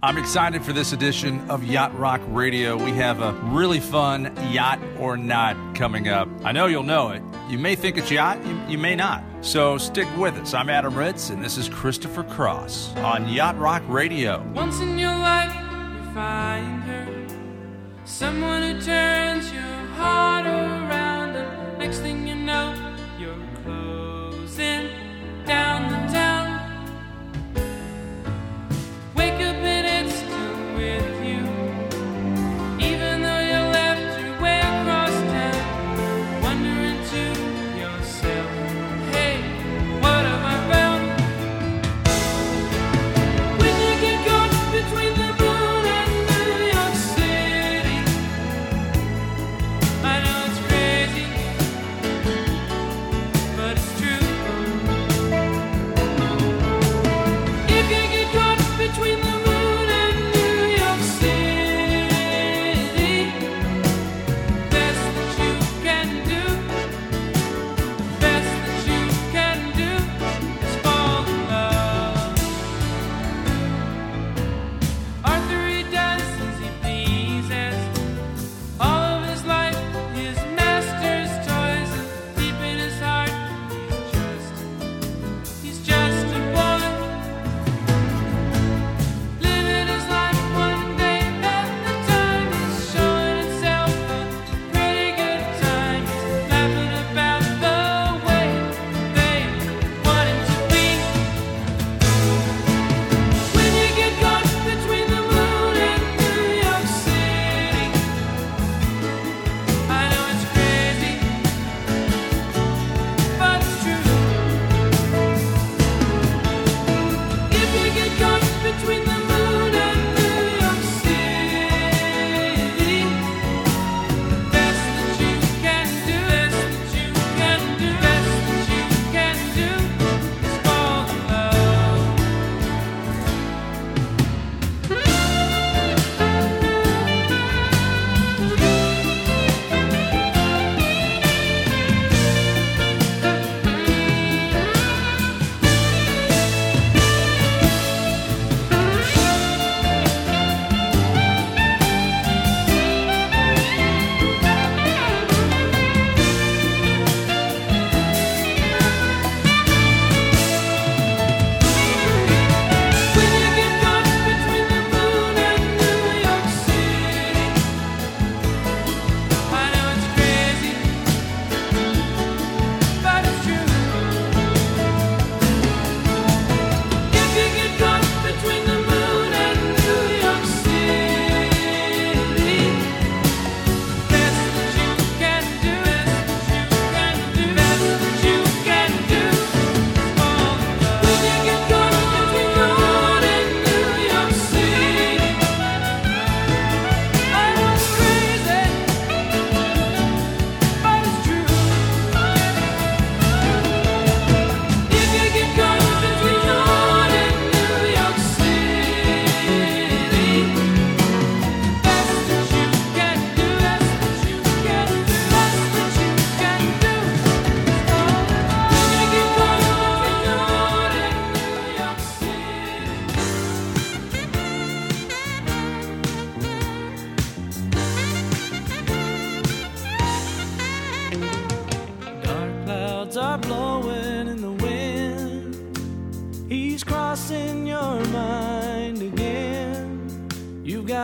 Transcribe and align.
I'm 0.00 0.16
excited 0.16 0.64
for 0.64 0.72
this 0.72 0.92
edition 0.92 1.50
of 1.50 1.64
Yacht 1.64 1.92
Rock 1.98 2.20
Radio. 2.28 2.76
We 2.76 2.92
have 2.92 3.20
a 3.20 3.32
really 3.46 3.80
fun 3.80 4.32
Yacht 4.52 4.78
or 4.96 5.16
Not 5.16 5.56
coming 5.74 6.06
up. 6.06 6.28
I 6.44 6.52
know 6.52 6.66
you'll 6.66 6.84
know 6.84 7.08
it. 7.08 7.20
You 7.50 7.58
may 7.58 7.74
think 7.74 7.98
it's 7.98 8.08
Yacht, 8.08 8.38
you, 8.46 8.60
you 8.68 8.78
may 8.78 8.94
not. 8.94 9.24
So 9.40 9.76
stick 9.76 10.06
with 10.16 10.36
us. 10.36 10.54
I'm 10.54 10.70
Adam 10.70 10.94
Ritz, 10.94 11.30
and 11.30 11.44
this 11.44 11.58
is 11.58 11.68
Christopher 11.68 12.22
Cross 12.22 12.94
on 12.98 13.28
Yacht 13.28 13.58
Rock 13.58 13.82
Radio. 13.88 14.40
Once 14.54 14.78
in 14.78 15.00
your 15.00 15.10
life, 15.10 15.52
you 15.52 16.14
find 16.14 16.80
her 16.84 17.26
someone 18.04 18.62
who 18.62 18.80
turns 18.80 19.52
your 19.52 19.62
heart 19.96 20.46
around, 20.46 21.78
next 21.80 21.98
thing 21.98 22.17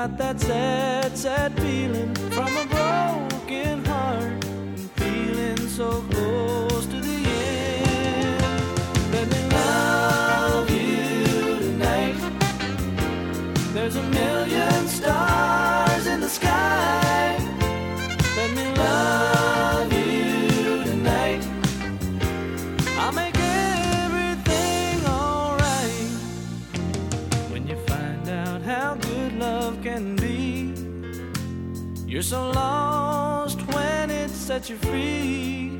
got 0.08 0.18
that 0.18 0.38
sad, 0.38 1.16
sad 1.16 1.58
feeling. 1.60 2.33
You're 32.14 32.22
so 32.22 32.52
lost 32.52 33.60
when 33.74 34.08
it 34.08 34.30
sets 34.30 34.70
you 34.70 34.76
free. 34.76 35.76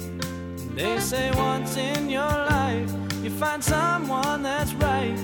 They 0.75 0.99
say 0.99 1.31
once 1.37 1.77
in 1.77 2.11
your 2.11 2.35
life 2.51 2.93
you 3.23 3.31
find 3.31 3.63
someone 3.63 4.43
that's 4.43 4.75
right, 4.75 5.17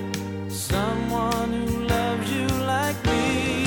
someone 0.48 1.52
who 1.52 1.66
loves 1.88 2.32
you 2.32 2.46
like 2.46 2.94
me. 3.06 3.64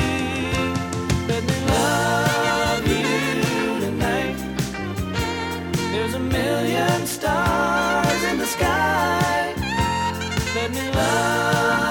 Let 1.27 1.43
me 1.43 1.57
love 1.67 2.87
you 2.87 3.79
tonight. 3.87 4.37
There's 5.91 6.13
a 6.13 6.19
million 6.19 7.05
stars 7.05 8.23
in 8.23 8.37
the 8.37 8.45
sky. 8.45 9.53
Let 10.55 10.71
me 10.71 10.91
love. 10.91 11.82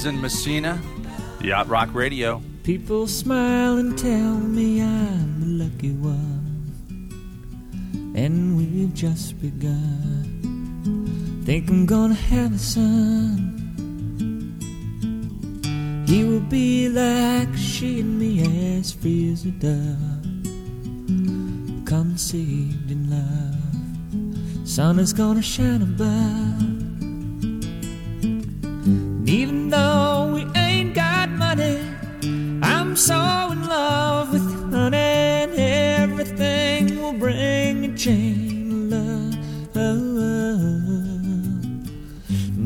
Loggins 0.00 0.08
and 0.08 0.22
Messina, 0.22 0.80
Yacht 1.42 1.68
Rock 1.68 1.90
Radio. 1.92 2.40
People 2.62 3.06
smile 3.06 3.76
and 3.76 3.98
tell 3.98 4.34
me 4.34 4.80
I'm 4.82 5.40
the 5.40 5.46
lucky 5.64 5.92
one, 5.92 7.12
and 8.16 8.56
we've 8.56 8.94
just 8.94 9.38
begun. 9.40 11.42
Think 11.44 11.68
I'm 11.68 11.84
gonna 11.86 12.14
have 12.14 12.54
a 12.54 12.58
son. 12.58 13.56
He 16.06 16.24
will 16.24 16.40
be 16.40 16.88
like 16.88 17.54
she 17.56 18.00
and 18.00 18.18
me, 18.18 18.78
as 18.78 18.92
free 18.92 19.30
as 19.32 19.44
a 19.44 19.50
dove, 19.50 20.24
conceived 21.84 22.90
in 22.90 23.10
love. 23.10 24.66
Sun 24.66 24.98
is 24.98 25.12
gonna 25.12 25.42
shine 25.42 25.82
above. 25.82 26.69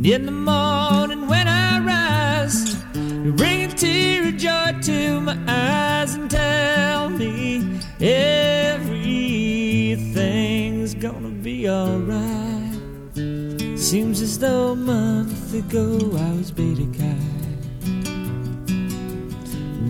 In 0.05 0.27
the 0.27 0.33
morning 0.33 1.27
when 1.29 1.49
I 1.49 1.81
rise, 1.81 2.77
you 2.95 3.33
bring 3.33 3.62
a 3.62 3.69
tear 3.75 4.29
of 4.29 4.37
joy 4.37 4.79
to 4.83 5.21
my 5.21 5.39
eyes 5.49 6.15
and 6.15 6.31
tell 6.31 7.09
me 7.09 7.81
everything's 7.99 8.85
gonna 10.93 11.31
be 11.31 11.71
alright. 11.71 12.79
Seems 13.79 14.21
as 14.21 14.39
though 14.39 14.73
a 14.73 14.77
month 14.77 15.55
ago 15.55 15.97
I 16.19 16.33
was 16.37 16.50
beta 16.50 16.85
guy 16.85 17.35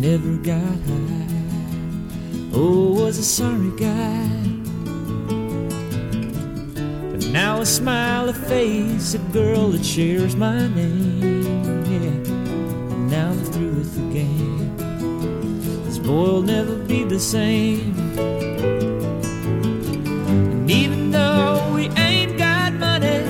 never 0.05 0.37
got 0.37 0.61
high. 0.61 1.25
Oh, 2.53 3.05
was 3.05 3.19
a 3.19 3.23
sorry 3.25 3.71
guy. 3.77 4.29
But 7.11 7.27
now 7.29 7.61
I 7.61 7.65
smile 7.65 8.29
face, 8.49 9.15
a 9.15 9.19
girl 9.33 9.71
that 9.71 9.85
shares 9.85 10.37
my 10.37 10.69
name. 10.69 11.85
Yeah, 11.91 12.11
now 13.09 13.31
I'm 13.31 13.45
through 13.45 13.75
with 13.75 13.95
the 13.95 14.03
game. 14.13 14.77
This 15.85 15.99
boy 15.99 16.25
will 16.33 16.43
never 16.43 16.77
be 16.77 17.05
the 17.05 17.19
same. 17.21 17.95
And 20.29 20.71
even 20.71 21.11
though 21.11 21.73
we 21.75 21.89
ain't 21.97 22.39
got 22.39 22.73
money, 22.75 23.23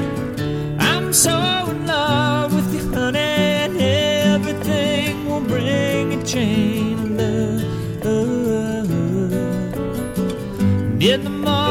I'm 0.79 1.13
so 1.13 1.31
in 1.71 1.87
love 1.87 2.55
with 2.55 2.75
you, 2.75 2.93
honey, 2.93 3.19
and 3.19 3.81
everything 3.81 5.27
will 5.27 5.41
bring 5.41 6.15
a 6.15 6.25
chain 6.25 6.99
of 6.99 7.15
love. 8.05 8.91
And 8.91 9.73
in 11.03 11.25
the 11.25 11.31
morning 11.31 11.64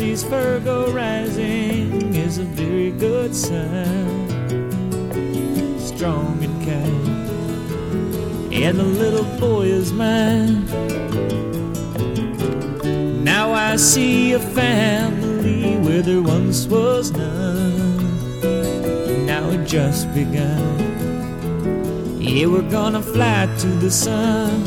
Pisces 0.00 0.22
Virgo 0.22 0.90
rising 0.94 2.14
is 2.14 2.38
a 2.38 2.44
very 2.44 2.90
good 2.90 3.36
sign 3.36 4.30
strong 5.78 6.42
and 6.42 6.64
kind. 6.64 7.08
And 8.50 8.78
the 8.78 8.84
little 8.84 9.26
boy 9.38 9.66
is 9.66 9.92
mine. 9.92 10.64
Now 13.22 13.52
I 13.52 13.76
see 13.76 14.32
a 14.32 14.40
family 14.40 15.76
where 15.76 16.00
there 16.00 16.22
once 16.22 16.66
was 16.66 17.10
none. 17.10 17.98
Now 19.26 19.50
it 19.50 19.66
just 19.66 20.10
begun. 20.14 20.78
Yeah, 22.18 22.46
we're 22.46 22.70
gonna 22.70 23.02
fly 23.02 23.54
to 23.58 23.66
the 23.66 23.90
sun. 23.90 24.62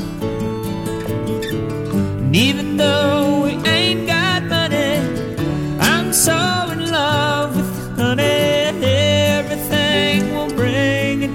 And 2.22 2.36
even 2.36 2.78
though 2.78 3.42
we 3.46 3.73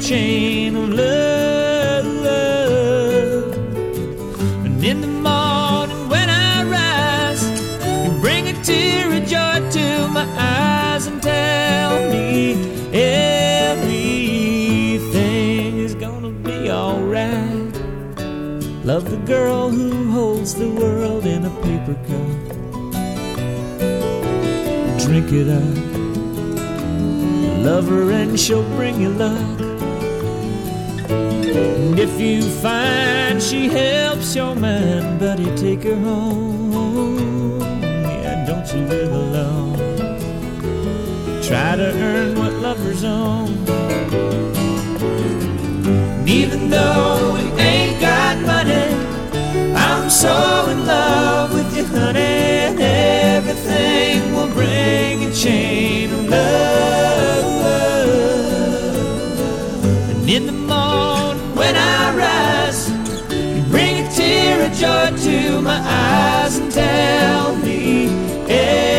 chain 0.08 0.74
of 0.74 0.88
love. 0.88 2.06
And 4.64 4.82
in 4.82 5.02
the 5.02 5.06
morning 5.06 6.08
when 6.08 6.30
I 6.30 6.64
rise, 6.64 7.42
you 8.04 8.10
bring 8.22 8.48
a 8.48 8.54
tear 8.64 9.12
of 9.12 9.26
joy 9.26 9.60
to 9.76 10.08
my 10.08 10.26
eyes 10.38 11.06
and 11.08 11.22
tell 11.22 12.08
me 12.10 12.54
everything 12.94 14.08
is 15.78 15.94
gonna 15.94 16.30
be 16.30 16.70
alright. 16.70 17.74
Love 18.86 19.10
the 19.10 19.20
girl 19.26 19.68
who 19.68 20.10
holds 20.10 20.54
the 20.54 20.70
world 20.70 21.26
in 21.26 21.44
a 21.44 21.50
paper 21.66 21.96
cup. 22.08 22.32
Drink 25.04 25.30
it 25.32 25.48
up. 25.62 25.76
Love 27.62 27.88
her 27.88 28.10
and 28.10 28.40
she'll 28.40 28.64
bring 28.76 28.98
you 29.02 29.10
luck. 29.10 29.47
And 31.58 31.98
if 31.98 32.20
you 32.20 32.42
find 32.42 33.42
she 33.42 33.68
helps 33.68 34.34
your 34.36 34.54
mind, 34.54 35.18
buddy, 35.18 35.50
take 35.56 35.82
her 35.82 35.96
home. 35.96 37.60
Yeah, 37.60 38.44
don't 38.46 38.66
you 38.72 38.80
live 38.86 39.12
alone. 39.12 39.76
Try 41.42 41.76
to 41.76 41.88
earn 42.08 42.38
what 42.38 42.52
lovers 42.54 43.04
own. 43.04 43.48
And 46.18 46.28
even 46.28 46.70
though 46.70 47.34
we 47.34 47.40
ain't 47.60 48.00
got 48.00 48.38
money, 48.42 48.88
I'm 49.74 50.10
so 50.10 50.66
in 50.70 50.86
love 50.86 51.54
with 51.54 51.76
you, 51.76 51.84
honey, 51.86 52.57
tell 66.78 67.56
me 67.56 68.97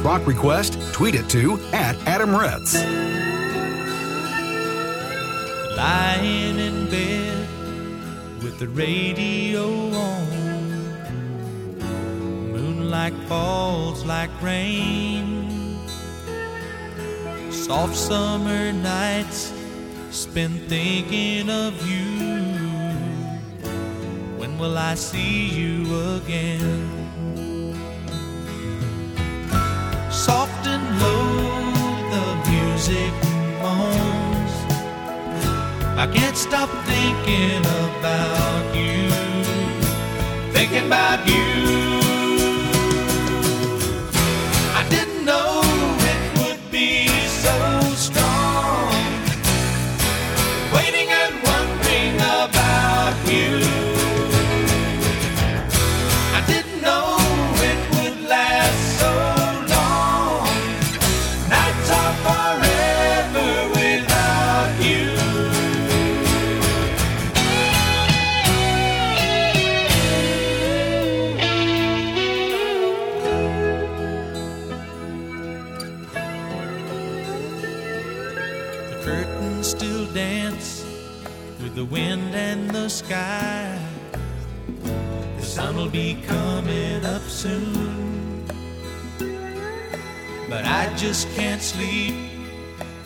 rock 0.00 0.26
request, 0.26 0.78
tweet 0.92 1.14
it 1.14 1.28
to 1.30 1.58
at 1.72 1.96
Adam 2.06 2.34
Ritz. 2.34 2.74
Lying 5.76 6.58
in 6.58 6.88
bed 6.88 7.48
with 8.42 8.58
the 8.58 8.68
radio 8.68 9.90
on, 9.92 10.28
moonlight 12.52 13.14
falls 13.28 14.04
like 14.04 14.30
rain. 14.42 15.78
Soft 17.50 17.96
summer 17.96 18.72
nights 18.72 19.52
spent 20.10 20.68
thinking 20.68 21.50
of 21.50 21.74
you. 21.88 22.04
When 24.38 24.58
will 24.58 24.78
I 24.78 24.94
see 24.94 25.48
you 25.48 26.16
again? 26.16 27.03
about 38.04 38.76
you, 38.76 39.08
thinking 40.52 40.86
about 40.88 41.26
you. 41.26 41.53
sky. 83.06 83.78
The 85.36 85.42
sun 85.42 85.76
will 85.76 85.90
be 85.90 86.14
coming 86.26 87.04
up 87.04 87.22
soon. 87.22 88.46
But 90.48 90.64
I 90.64 90.92
just 90.96 91.28
can't 91.36 91.60
sleep 91.60 92.14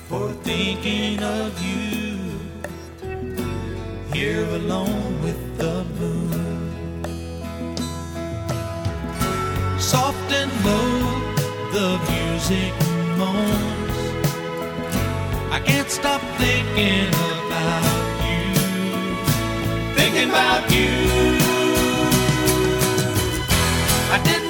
for 0.08 0.32
thinking 0.50 1.22
of 1.22 1.50
you. 1.68 2.18
Here 4.12 4.44
alone 4.60 5.22
with 5.22 5.40
the 5.58 5.84
moon. 5.98 6.44
Soft 9.78 10.30
and 10.40 10.52
low, 10.66 10.90
the 11.76 11.90
music 12.12 12.74
moans. 13.20 13.98
I 15.56 15.60
can't 15.64 15.90
stop 15.90 16.20
thinking 16.38 17.08
about 17.08 17.97
thinking 20.18 20.30
about 20.30 20.70
you. 20.72 20.88
I 24.10 24.20
didn't. 24.24 24.47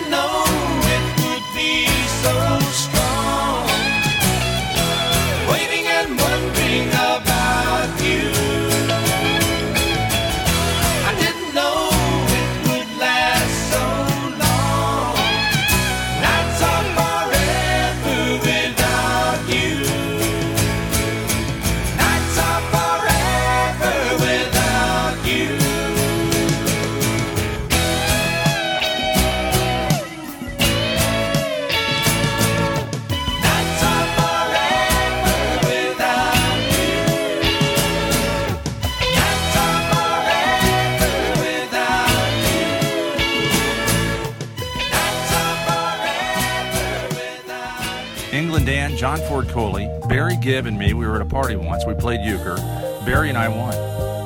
John 48.96 49.18
Ford 49.28 49.48
Coley, 49.48 49.88
Barry 50.08 50.36
Gibb, 50.36 50.66
and 50.66 50.78
me, 50.78 50.94
we 50.94 51.06
were 51.06 51.16
at 51.16 51.22
a 51.22 51.26
party 51.26 51.56
once. 51.56 51.84
We 51.86 51.94
played 51.94 52.20
euchre. 52.20 52.56
Barry 53.04 53.28
and 53.28 53.38
I 53.38 53.48
won. 53.48 53.74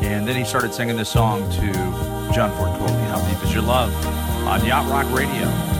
And 0.04 0.26
then 0.26 0.36
he 0.36 0.44
started 0.44 0.74
singing 0.74 0.96
this 0.96 1.08
song 1.08 1.40
to 1.52 1.72
John 2.34 2.50
Ford 2.56 2.76
Coley, 2.78 3.02
How 3.04 3.20
Deep 3.28 3.42
Is 3.44 3.54
Your 3.54 3.62
Love, 3.62 3.92
on 4.46 4.64
Yacht 4.64 4.88
Rock 4.90 5.06
Radio. 5.16 5.71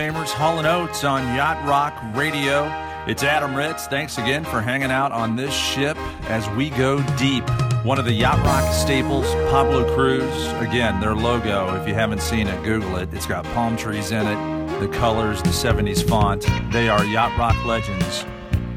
Famers, 0.00 0.30
Hall 0.30 0.56
and 0.56 0.66
Oates 0.66 1.04
on 1.04 1.22
Yacht 1.36 1.62
Rock 1.68 1.92
Radio. 2.16 2.64
It's 3.06 3.22
Adam 3.22 3.54
Ritz. 3.54 3.86
Thanks 3.86 4.16
again 4.16 4.44
for 4.44 4.62
hanging 4.62 4.90
out 4.90 5.12
on 5.12 5.36
this 5.36 5.52
ship 5.52 5.94
as 6.30 6.48
we 6.56 6.70
go 6.70 7.02
deep. 7.18 7.46
One 7.84 7.98
of 7.98 8.06
the 8.06 8.12
Yacht 8.14 8.38
Rock 8.38 8.72
staples, 8.72 9.26
Pablo 9.50 9.94
Cruise. 9.94 10.46
Again, 10.52 11.00
their 11.02 11.14
logo, 11.14 11.78
if 11.78 11.86
you 11.86 11.92
haven't 11.92 12.22
seen 12.22 12.46
it, 12.46 12.64
Google 12.64 12.96
it. 12.96 13.12
It's 13.12 13.26
got 13.26 13.44
palm 13.52 13.76
trees 13.76 14.10
in 14.10 14.26
it, 14.26 14.80
the 14.80 14.88
colors, 14.88 15.42
the 15.42 15.50
70s 15.50 16.02
font. 16.08 16.46
They 16.72 16.88
are 16.88 17.04
Yacht 17.04 17.36
Rock 17.36 17.62
legends. 17.66 18.24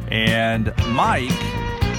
And 0.10 0.74
Mike 0.90 1.30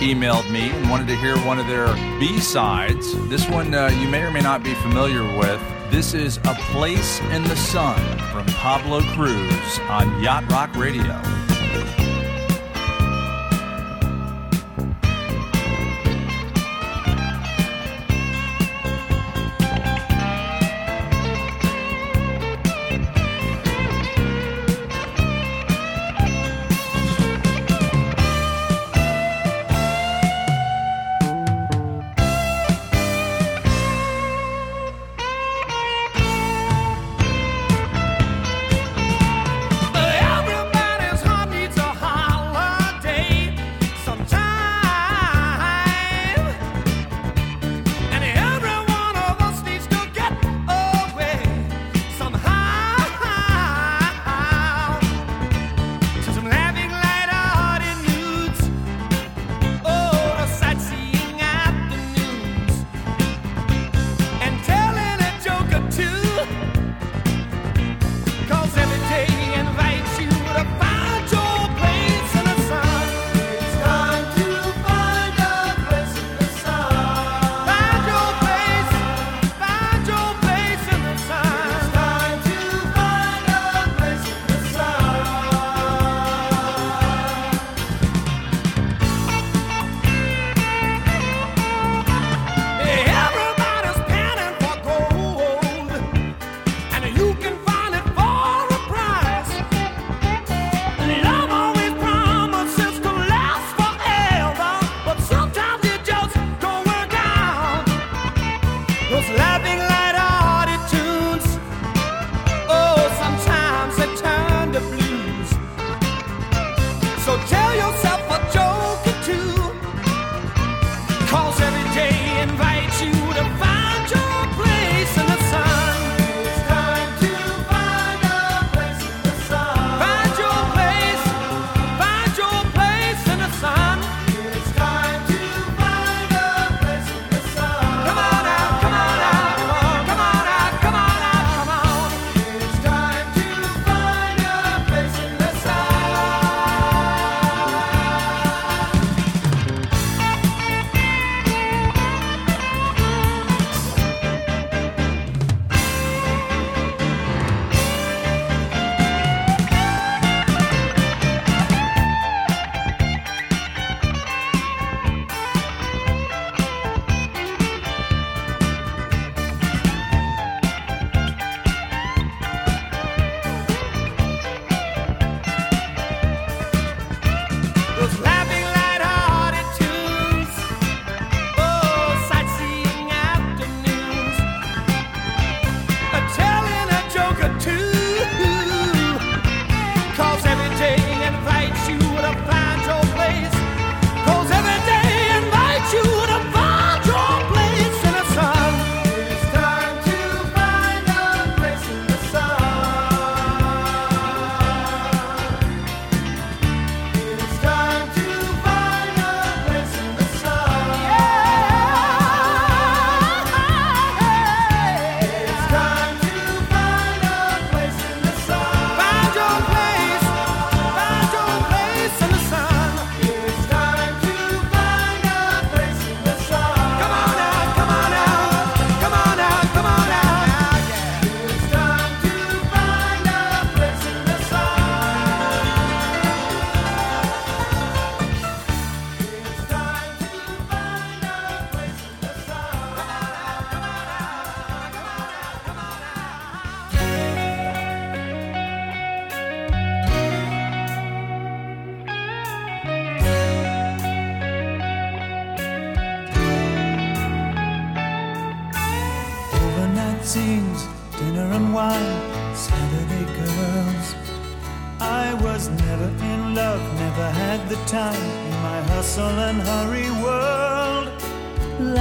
emailed 0.02 0.52
me 0.52 0.68
and 0.68 0.90
wanted 0.90 1.06
to 1.06 1.16
hear 1.16 1.38
one 1.46 1.58
of 1.58 1.66
their 1.66 1.94
B 2.20 2.40
sides. 2.40 3.14
This 3.30 3.48
one 3.48 3.72
uh, 3.72 3.88
you 4.02 4.06
may 4.06 4.22
or 4.22 4.30
may 4.30 4.42
not 4.42 4.62
be 4.62 4.74
familiar 4.74 5.22
with. 5.38 5.73
This 5.90 6.14
is 6.14 6.38
A 6.38 6.54
Place 6.72 7.20
in 7.30 7.44
the 7.44 7.56
Sun 7.56 8.00
from 8.32 8.46
Pablo 8.46 9.00
Cruise 9.14 9.78
on 9.88 10.20
Yacht 10.20 10.50
Rock 10.50 10.74
Radio. 10.74 11.53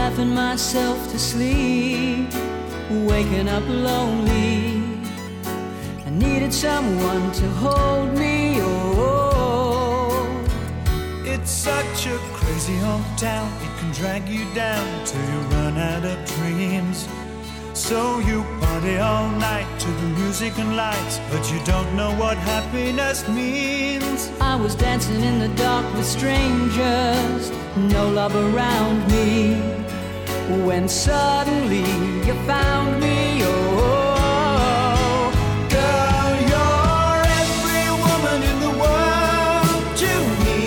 laughing 0.03 0.35
myself 0.35 0.97
to 1.09 1.17
sleep, 1.17 2.27
waking 3.07 3.47
up 3.47 3.63
lonely. 3.69 4.83
I 6.05 6.09
needed 6.09 6.53
someone 6.53 7.31
to 7.39 7.47
hold 7.63 8.09
me. 8.13 8.57
Oh, 8.59 10.27
it's 11.23 11.49
such 11.49 12.07
a 12.07 12.17
crazy 12.37 12.77
old 12.91 13.17
town, 13.17 13.49
it 13.65 13.71
can 13.79 13.91
drag 13.93 14.27
you 14.27 14.43
down 14.53 14.85
till 15.05 15.23
you 15.31 15.39
run 15.55 15.77
out 15.77 16.03
of 16.03 16.17
dreams. 16.35 17.07
So 17.73 18.19
you 18.19 18.43
party 18.59 18.97
all 18.97 19.29
night 19.51 19.69
to 19.79 19.87
the 20.01 20.09
music 20.19 20.59
and 20.59 20.75
lights, 20.75 21.21
but 21.31 21.49
you 21.49 21.59
don't 21.63 21.95
know 21.95 22.11
what 22.15 22.37
happiness 22.37 23.25
means. 23.29 24.29
I 24.41 24.57
was 24.57 24.75
dancing 24.75 25.21
in 25.21 25.39
the 25.39 25.51
dark 25.55 25.85
with 25.95 26.05
strangers, 26.05 27.51
no 27.77 28.09
love 28.09 28.35
around 28.35 29.07
me. 29.07 29.82
When 30.61 30.87
suddenly 30.87 31.85
you 32.25 32.33
found 32.45 32.99
me, 33.01 33.41
oh, 33.43 35.31
Girl, 35.69 36.31
you're 36.51 37.21
every 37.41 37.85
woman 38.05 38.39
in 38.51 38.57
the 38.65 38.73
world 38.83 39.83
to 40.03 40.11
me. 40.43 40.61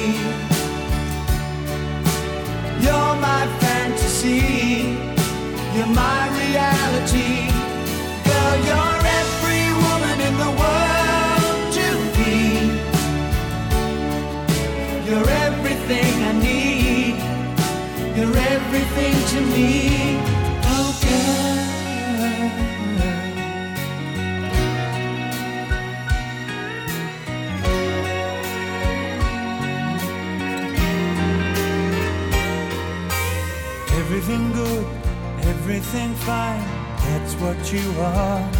You're 2.84 3.14
my 3.30 3.42
fantasy, 3.60 4.42
you're 5.74 5.92
my 6.04 6.15
to 19.36 19.42
me. 19.54 20.18
Oh, 20.74 20.90
girl. 21.02 21.56
Everything 34.00 34.52
good, 34.52 34.86
everything 35.52 36.14
fine, 36.14 36.64
that's 37.04 37.34
what 37.34 37.58
you 37.72 37.86
are. 38.00 38.52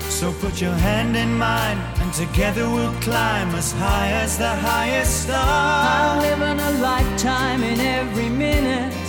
So 0.00 0.32
put 0.32 0.60
your 0.60 0.78
hand 0.88 1.16
in 1.16 1.36
mine, 1.36 1.78
and 2.00 2.12
together 2.12 2.68
we'll 2.70 2.98
climb 3.00 3.50
as 3.54 3.72
high 3.72 4.10
as 4.24 4.38
the 4.38 4.54
highest 4.70 5.24
star. 5.24 5.44
I'm 5.44 6.20
living 6.22 6.60
a 6.60 6.70
lifetime 6.80 7.62
in 7.62 7.80
every 7.80 8.28
minute 8.28 9.05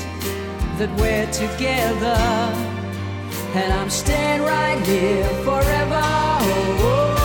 that 0.78 0.92
we're 1.00 1.26
together. 1.32 2.18
And 3.56 3.74
I'm 3.74 3.90
staying 3.90 4.44
right 4.44 4.80
here 4.86 5.28
forever. 5.44 6.02
Oh, 6.02 6.78
oh, 6.82 7.17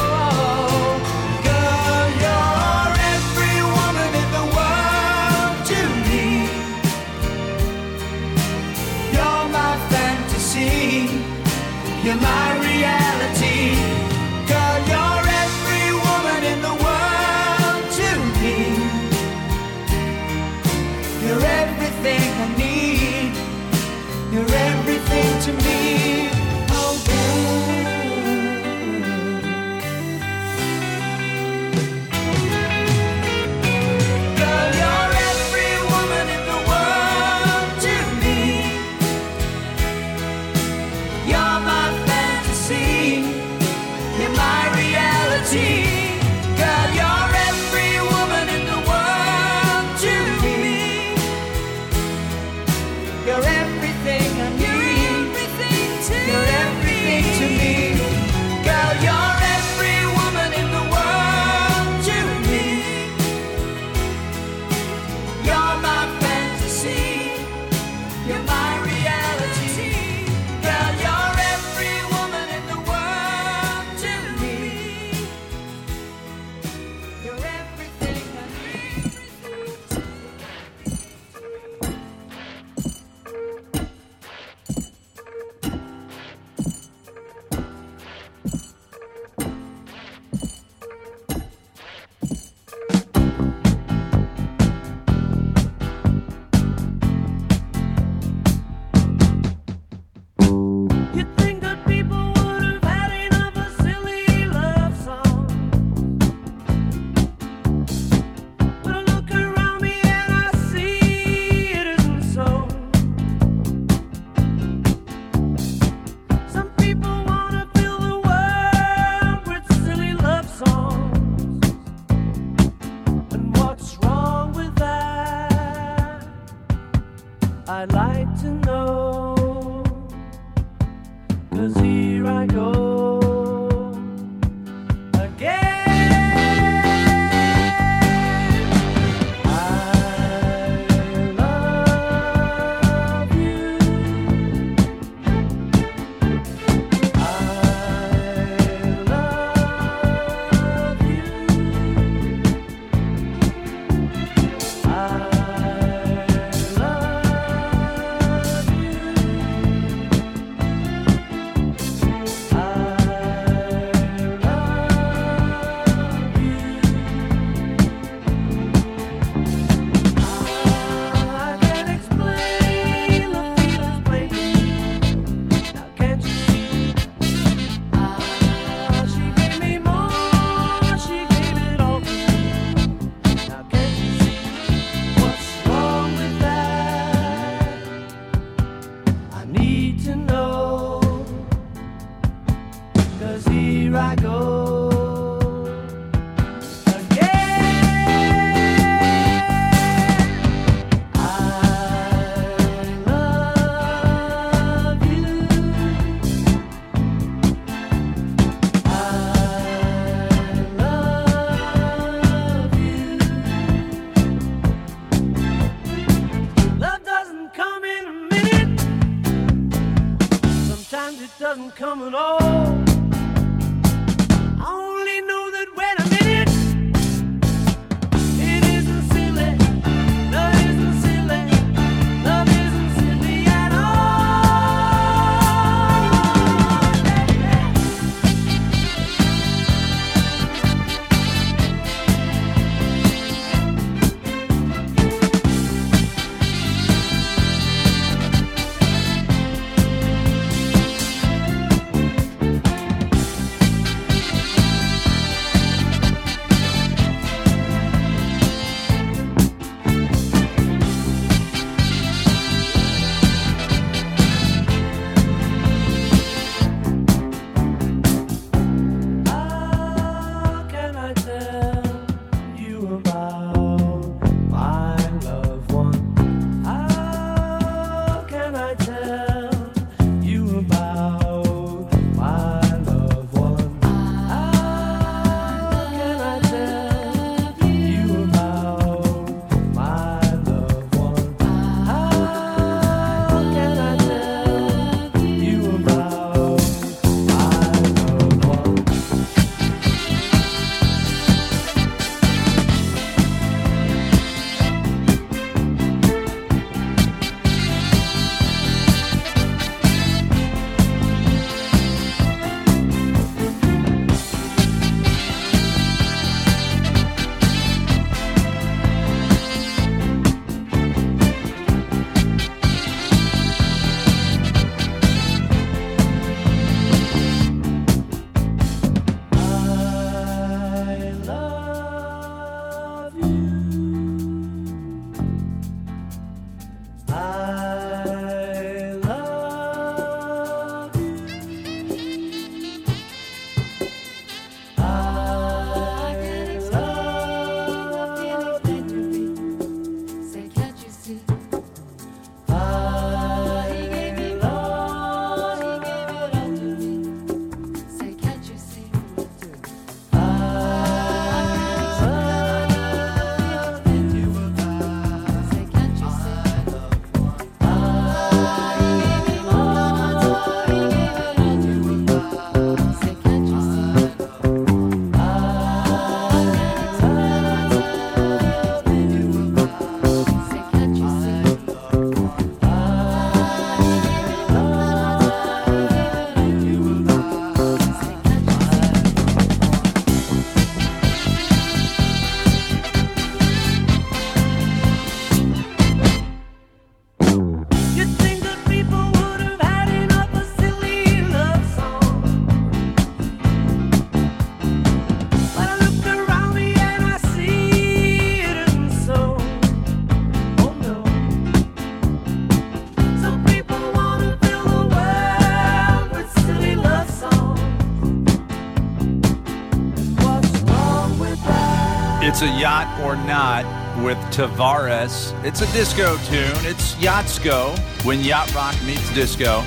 or 423.12 423.16
not 423.26 423.64
with 424.02 424.16
Tavares. 424.34 425.32
It's 425.44 425.60
a 425.60 425.70
disco 425.72 426.16
tune. 426.28 426.64
It's 426.64 426.94
Yachtsko 426.94 427.76
when 428.06 428.20
Yacht 428.20 428.54
Rock 428.54 428.74
meets 428.86 429.12
disco. 429.12 429.62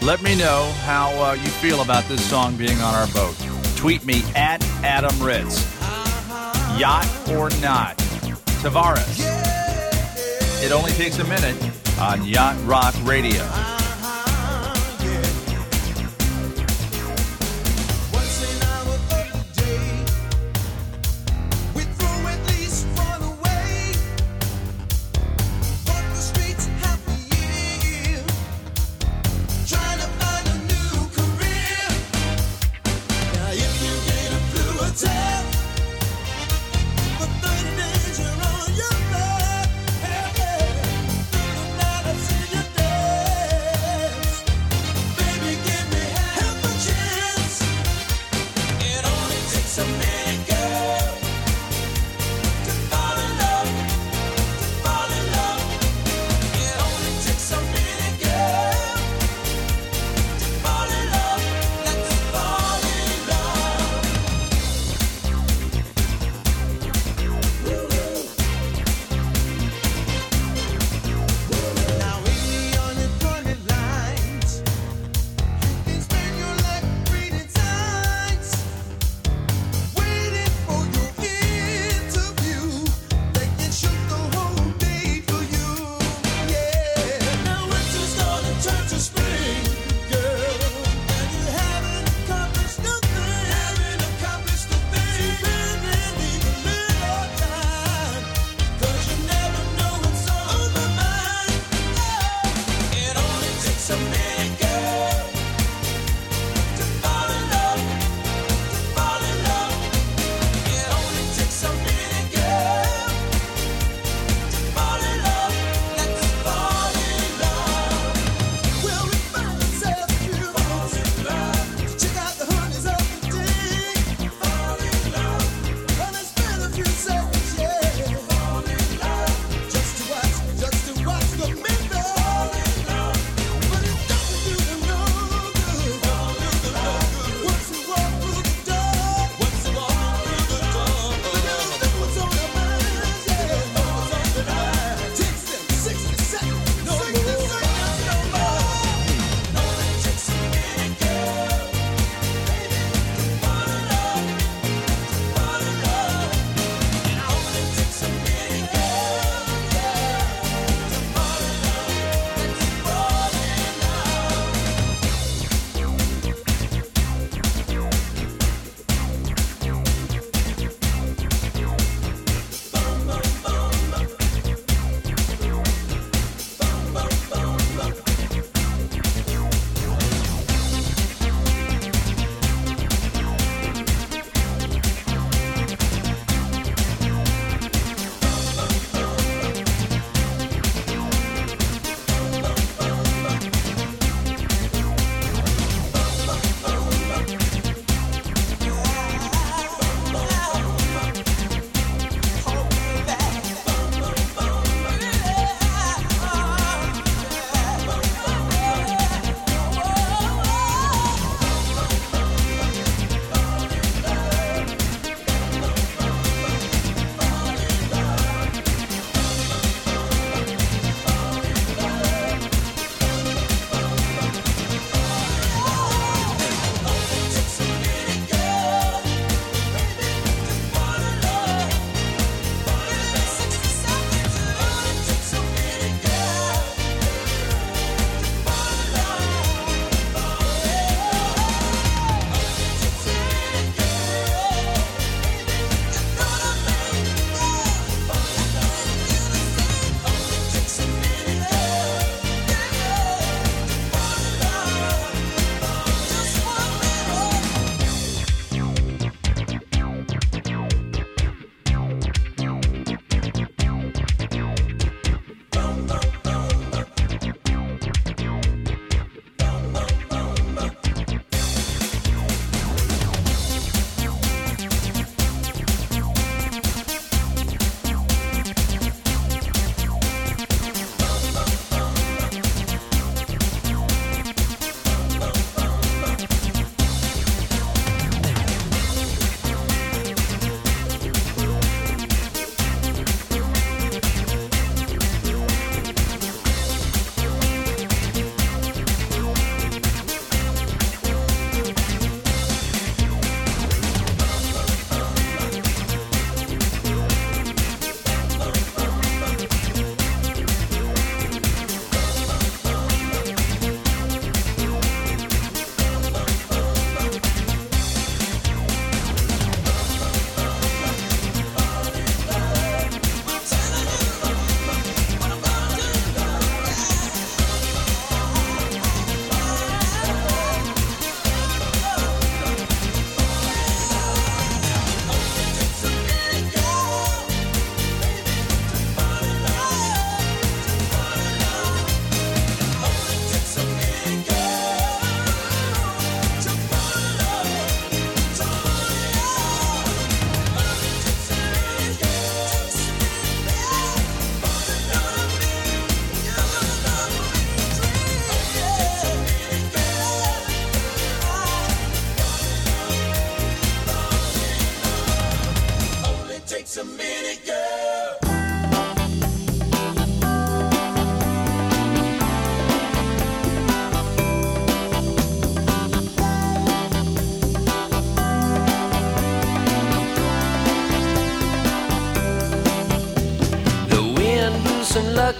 Let 0.00 0.22
me 0.22 0.34
know 0.34 0.72
how 0.84 1.10
uh, 1.22 1.32
you 1.34 1.48
feel 1.48 1.82
about 1.82 2.04
this 2.04 2.24
song 2.24 2.56
being 2.56 2.78
on 2.80 2.94
our 2.94 3.06
boat. 3.08 3.36
Tweet 3.76 4.06
me 4.06 4.22
at 4.34 4.64
Adam 4.82 5.22
Ritz. 5.22 5.62
Yacht 6.78 7.06
or 7.28 7.50
not. 7.60 7.98
Tavares. 8.62 9.18
It 10.64 10.72
only 10.72 10.92
takes 10.92 11.18
a 11.18 11.24
minute 11.24 11.56
on 11.98 12.24
Yacht 12.24 12.56
Rock 12.64 12.94
Radio. 13.04 13.44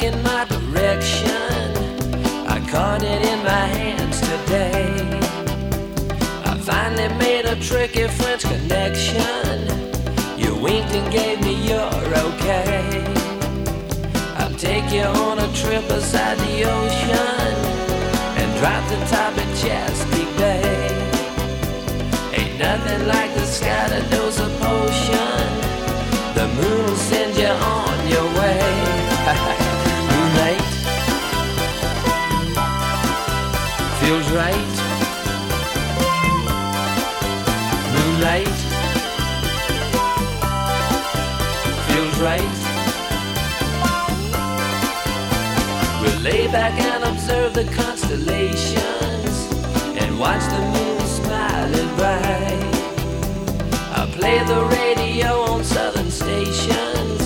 In 0.03 0.23
my 0.23 0.45
direction. 0.45 1.31
I 2.47 2.65
caught 2.71 3.03
it 3.03 3.23
in 3.33 3.39
my 3.45 3.67
hands 3.79 4.21
today. 4.21 5.21
I 6.45 6.57
finally 6.59 7.09
made 7.19 7.47
a 7.47 7.57
tricky 7.57 8.07
French 8.07 8.43
connection. 8.43 9.57
You 10.37 10.55
winked 10.57 10.93
and 10.95 11.13
gave 11.13 11.41
me 11.43 11.55
your 11.67 11.93
okay. 12.27 13.05
I'll 14.37 14.55
take 14.57 14.91
you 14.93 15.03
on 15.03 15.39
a 15.39 15.53
trip 15.53 15.87
beside 15.89 16.39
the 16.39 16.65
ocean 16.65 17.55
and 18.41 18.49
drop 18.61 18.83
the 18.93 18.99
top 19.13 19.37
at 19.43 19.51
Chesapeake 19.61 20.37
Bay. 20.37 20.89
Ain't 22.39 22.59
nothing 22.59 23.07
like 23.07 23.35
the 23.35 23.47
sky 23.47 23.89
that 23.89 24.11
dose 24.11 24.39
a 24.39 24.58
feels 34.39 34.47
right. 34.47 34.77
Moonlight 37.95 38.59
feels 41.87 42.17
right. 42.21 42.57
We'll 46.01 46.21
lay 46.21 46.47
back 46.49 46.81
and 46.81 47.05
observe 47.05 47.55
the 47.55 47.65
constellations 47.75 49.35
and 50.01 50.19
watch 50.19 50.45
the 50.45 50.61
moon 50.75 51.01
smiling 51.07 51.97
bright. 51.97 52.65
I'll 53.97 54.13
play 54.13 54.39
the 54.45 54.65
radio 54.79 55.41
on 55.53 55.65
southern 55.65 56.11
stations, 56.11 57.23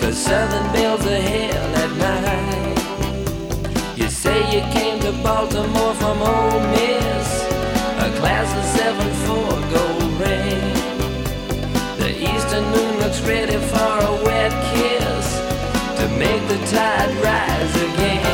cause 0.00 0.16
southern 0.16 0.72
belles 0.72 1.06
are 1.06 1.20
hell 1.20 1.76
at 1.76 1.90
night. 1.96 2.76
You 3.96 4.08
say 4.08 4.38
you 4.54 4.60
came 4.72 4.82
to 4.82 4.85
Baltimore 5.22 5.94
from 5.94 6.22
Ole 6.22 6.60
Miss, 6.70 7.44
a 8.06 8.10
class 8.18 8.48
of 8.58 8.64
7-4 8.80 9.72
gold 9.74 10.12
ring. 10.20 10.72
The 11.98 12.12
eastern 12.18 12.64
moon 12.64 12.98
looks 13.00 13.20
ready 13.22 13.56
for 13.56 13.92
a 14.10 14.24
wet 14.24 14.52
kiss 14.72 15.26
to 16.00 16.08
make 16.18 16.42
the 16.48 16.58
tide 16.66 17.14
rise 17.22 17.74
again. 17.74 18.25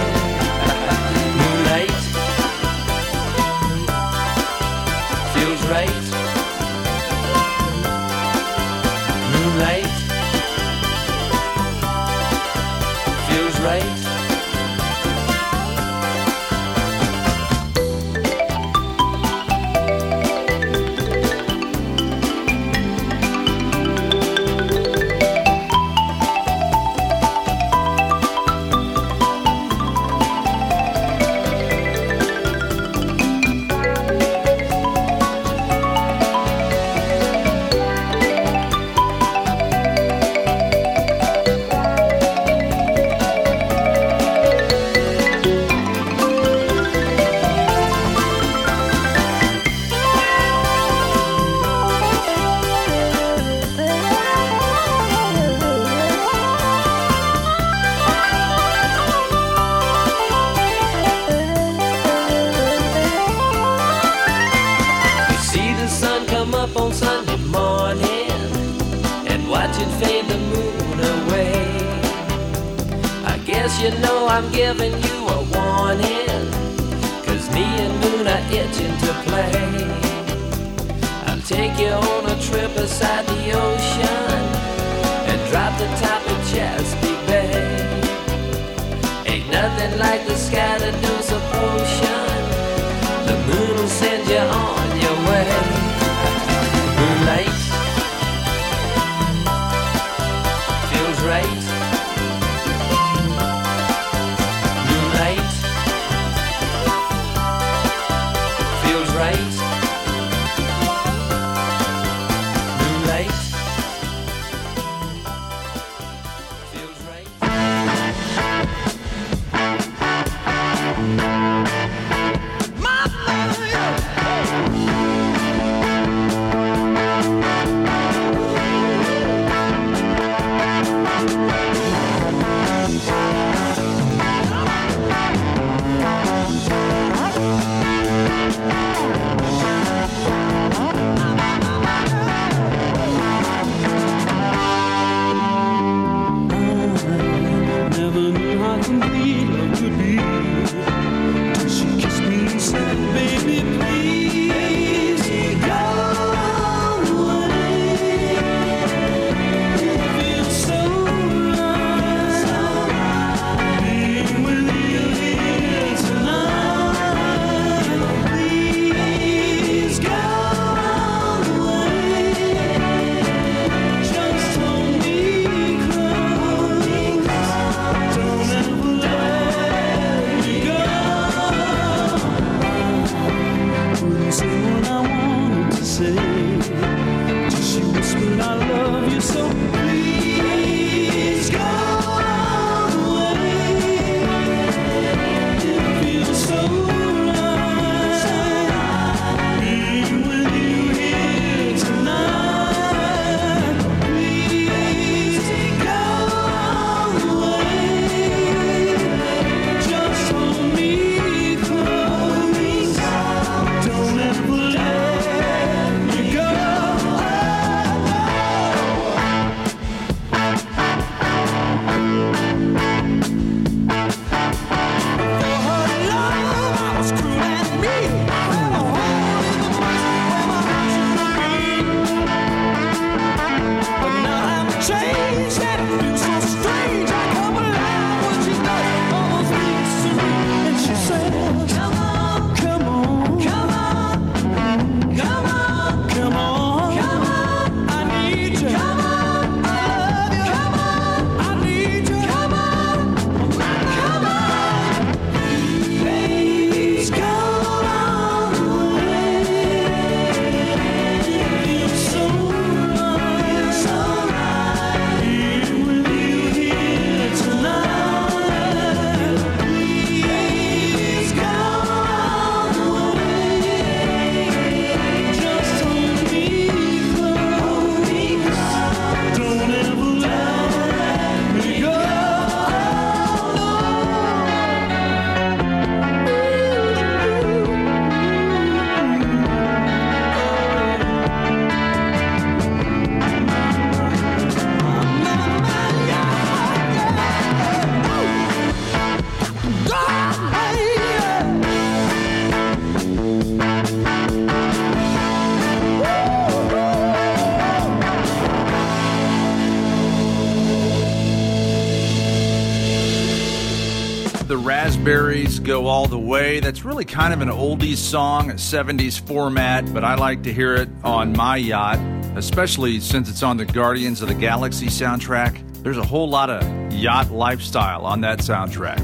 Way. 316.53 316.61
That's 316.61 316.85
really 316.85 317.07
kind 317.07 317.33
of 317.33 317.41
an 317.41 317.49
oldies 317.49 317.97
song, 317.97 318.51
a 318.51 318.55
70s 318.55 319.19
format, 319.27 319.91
but 319.95 320.05
I 320.05 320.17
like 320.17 320.43
to 320.43 320.53
hear 320.53 320.75
it 320.75 320.91
on 321.03 321.33
my 321.33 321.57
yacht, 321.57 321.99
especially 322.37 323.01
since 323.01 323.31
it's 323.31 323.43
on 323.43 323.57
the 323.57 323.65
Guardians 323.65 324.21
of 324.21 324.29
the 324.29 324.35
Galaxy 324.35 324.89
soundtrack. 324.89 325.83
There's 325.83 325.97
a 325.97 326.05
whole 326.05 326.29
lot 326.29 326.51
of 326.51 326.93
yacht 326.93 327.31
lifestyle 327.31 328.05
on 328.05 328.21
that 328.21 328.41
soundtrack. 328.41 329.01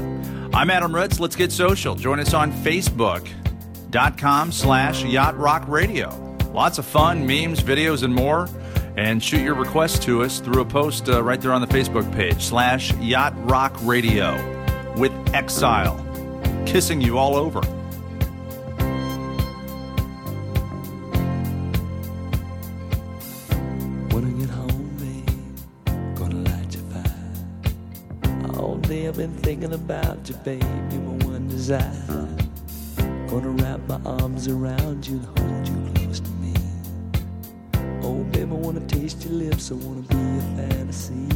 I'm 0.53 0.69
Adam 0.69 0.93
Ritz. 0.93 1.19
Let's 1.19 1.35
get 1.35 1.51
social. 1.51 1.95
Join 1.95 2.19
us 2.19 2.35
on 2.35 2.51
Facebook.com 2.51 4.51
slash 4.51 5.03
Yacht 5.03 5.35
Rock 5.35 5.67
Radio. 5.67 6.37
Lots 6.53 6.77
of 6.77 6.85
fun, 6.85 7.25
memes, 7.25 7.61
videos, 7.61 8.03
and 8.03 8.13
more. 8.13 8.47
And 8.95 9.23
shoot 9.23 9.41
your 9.41 9.55
requests 9.55 9.97
to 10.05 10.21
us 10.21 10.39
through 10.39 10.61
a 10.61 10.65
post 10.65 11.09
uh, 11.09 11.23
right 11.23 11.41
there 11.41 11.53
on 11.53 11.61
the 11.61 11.67
Facebook 11.67 12.13
page 12.13 12.43
slash 12.43 12.93
Yacht 12.97 13.33
Rock 13.49 13.75
Radio 13.81 14.35
with 14.99 15.11
Exile. 15.33 16.08
Kissing 16.71 17.01
you 17.01 17.17
all 17.17 17.35
over. 17.35 17.61
When 24.11 24.23
I 24.23 24.31
get 24.39 24.49
home, 24.51 24.95
babe, 24.99 26.15
gonna 26.15 26.35
light 26.35 26.71
your 26.75 26.83
fire. 26.93 28.55
All 28.55 28.75
day 28.77 29.07
I've 29.07 29.17
been 29.17 29.33
thinking 29.37 29.73
about 29.73 30.29
you, 30.29 30.35
babe. 30.35 30.61
You're 30.91 31.01
my 31.01 31.25
one 31.25 31.47
desire. 31.47 31.91
Gonna 33.29 33.49
wrap 33.49 33.79
my 33.87 33.99
arms 34.05 34.47
around 34.47 35.07
you 35.07 35.15
and 35.17 35.39
hold 35.39 35.67
you 35.67 35.91
close 35.95 36.19
to 36.19 36.31
me. 36.33 36.53
Oh, 38.03 38.23
babe, 38.31 38.51
I 38.51 38.55
wanna 38.55 38.81
taste 38.81 39.25
your 39.25 39.33
lips. 39.33 39.71
I 39.71 39.73
wanna 39.73 40.01
be 40.01 40.15
a 40.15 40.41
fantasy. 40.55 41.27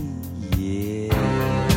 Yeah. 0.58 1.73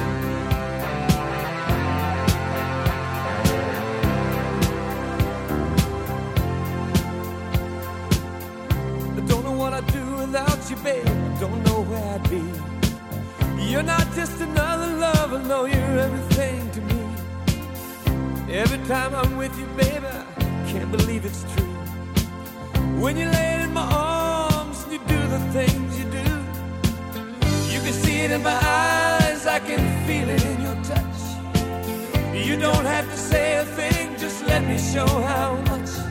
Without 10.66 10.70
you, 10.70 10.76
babe. 10.84 11.40
Don't 11.40 11.62
know 11.64 11.82
where 11.82 12.14
I'd 12.14 12.30
be. 12.30 12.42
You're 13.70 13.82
not 13.82 14.06
just 14.14 14.40
another 14.40 14.96
lover, 14.96 15.42
no, 15.42 15.64
you're 15.64 15.98
everything 15.98 16.70
to 16.70 16.80
me. 16.80 18.54
Every 18.54 18.78
time 18.86 19.14
I'm 19.14 19.36
with 19.36 19.58
you, 19.58 19.66
baby, 19.76 20.06
I 20.06 20.70
can't 20.70 20.90
believe 20.90 21.24
it's 21.24 21.44
true. 21.54 21.64
When 23.00 23.16
you 23.16 23.26
lay 23.26 23.62
in 23.62 23.72
my 23.72 23.88
arms 23.92 24.82
and 24.84 24.92
you 24.92 24.98
do 24.98 25.20
the 25.28 25.40
things 25.52 25.98
you 25.98 26.04
do, 26.04 26.28
you 27.72 27.80
can 27.80 27.92
see 27.92 28.20
it 28.20 28.30
in 28.30 28.42
my 28.42 28.58
eyes, 28.62 29.46
I 29.46 29.58
can 29.58 29.82
feel 30.06 30.28
it 30.28 30.44
in 30.44 30.62
your 30.62 30.76
touch. 30.84 31.18
You 32.34 32.56
don't 32.56 32.84
have 32.84 33.04
to 33.10 33.16
say 33.16 33.56
a 33.56 33.64
thing, 33.64 34.16
just 34.18 34.46
let 34.46 34.62
me 34.64 34.78
show 34.78 35.06
how 35.06 35.56
much 35.68 36.05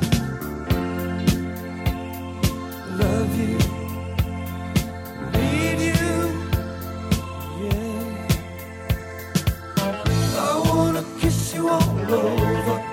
you 12.16 12.85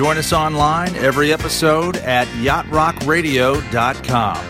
Join 0.00 0.16
us 0.16 0.32
online 0.32 0.96
every 0.96 1.30
episode 1.30 1.98
at 1.98 2.26
yachtrockradio.com. 2.28 4.49